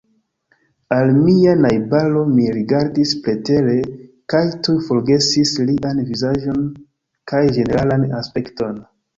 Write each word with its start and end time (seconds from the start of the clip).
Al 0.95 1.11
mia 1.17 1.51
najbaro 1.65 2.23
mi 2.37 2.45
rigardis 2.55 3.11
pretere, 3.27 3.75
kaj 4.35 4.43
tuj 4.69 4.77
forgesis 4.89 5.55
lian 5.69 6.03
vizaĝon 6.11 6.67
kaj 7.35 7.47
ĝeneralan 7.61 8.09
aspekton. 8.25 8.83